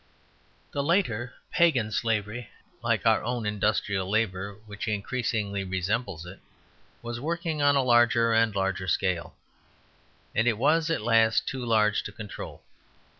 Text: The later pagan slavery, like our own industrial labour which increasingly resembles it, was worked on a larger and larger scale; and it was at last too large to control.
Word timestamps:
The 0.71 0.81
later 0.81 1.35
pagan 1.51 1.91
slavery, 1.91 2.49
like 2.81 3.05
our 3.05 3.23
own 3.23 3.45
industrial 3.45 4.09
labour 4.09 4.55
which 4.65 4.87
increasingly 4.87 5.63
resembles 5.63 6.25
it, 6.25 6.39
was 7.03 7.19
worked 7.19 7.45
on 7.45 7.75
a 7.75 7.83
larger 7.83 8.33
and 8.33 8.55
larger 8.55 8.87
scale; 8.87 9.35
and 10.33 10.47
it 10.47 10.57
was 10.57 10.89
at 10.89 11.03
last 11.03 11.45
too 11.47 11.63
large 11.63 12.01
to 12.05 12.11
control. 12.11 12.63